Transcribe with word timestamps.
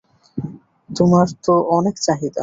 তোমার 0.89 1.27
তো 1.45 1.53
অনেক 1.77 1.95
চাহিদা। 2.05 2.39